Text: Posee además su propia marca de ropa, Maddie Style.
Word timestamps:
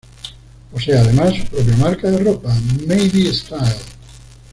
Posee 0.71 0.97
además 0.97 1.31
su 1.37 1.43
propia 1.43 1.77
marca 1.77 2.09
de 2.09 2.17
ropa, 2.17 2.49
Maddie 2.87 3.31
Style. 3.31 3.75